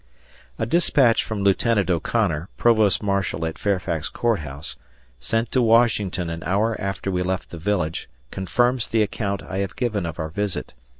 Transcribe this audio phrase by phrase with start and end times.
[0.57, 4.75] A dispatch from Lieutenant O'Connor, Provost Marshal at Fairfax Court House,
[5.19, 9.75] sent to Washington an hour after we left the village, confirms the account I have
[9.75, 10.73] given of our visit.